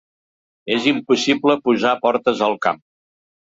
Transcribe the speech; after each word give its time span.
És 0.75 0.87
impossible 0.91 1.57
posar 1.69 1.93
portes 2.07 2.45
al 2.49 2.59
camp. 2.67 2.83